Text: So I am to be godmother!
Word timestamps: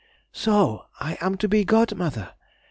So 0.33 0.87
I 0.99 1.19
am 1.21 1.37
to 1.37 1.47
be 1.47 1.63
godmother! 1.63 2.33